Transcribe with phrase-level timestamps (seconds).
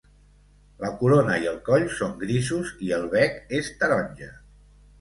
[0.85, 4.35] La corona i el coll són grisos, i el bec és taronja.